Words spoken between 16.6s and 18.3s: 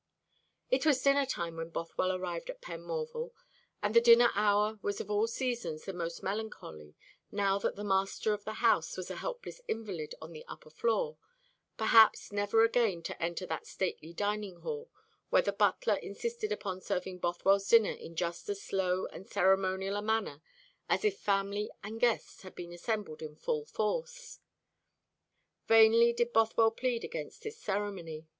serving Bothwell's dinner in